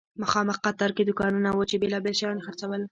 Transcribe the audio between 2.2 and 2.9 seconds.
یې خرڅول.